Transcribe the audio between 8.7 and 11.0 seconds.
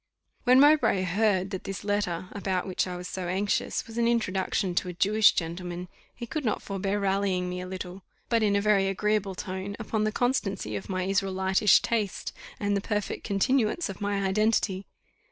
agreeable tone, upon the constancy of